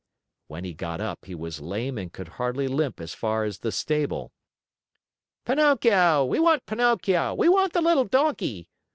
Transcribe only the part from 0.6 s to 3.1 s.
he got up, he was lame and could hardly limp